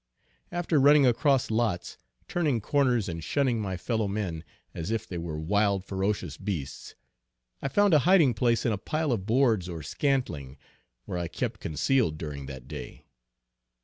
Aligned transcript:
After 0.51 0.79
running 0.81 1.05
across 1.05 1.51
lots, 1.51 1.99
turning 2.27 2.59
corners, 2.59 3.07
and 3.07 3.23
shunning 3.23 3.61
my 3.61 3.77
fellow 3.77 4.07
men, 4.07 4.43
as 4.73 4.89
if 4.89 5.05
they 5.05 5.19
were 5.19 5.39
wild 5.39 5.85
ferocious 5.85 6.37
beasts. 6.37 6.95
I 7.61 7.67
found 7.67 7.93
a 7.93 7.99
hiding 7.99 8.33
place 8.33 8.65
in 8.65 8.71
a 8.71 8.79
pile 8.79 9.11
of 9.11 9.27
boards 9.27 9.69
or 9.69 9.83
scantling, 9.83 10.57
where 11.05 11.19
I 11.19 11.27
kept 11.27 11.59
concealed 11.59 12.17
during 12.17 12.47
that 12.47 12.67
day. 12.67 13.05